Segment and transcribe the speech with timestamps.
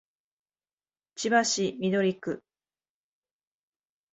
[1.13, 2.43] 千葉市緑区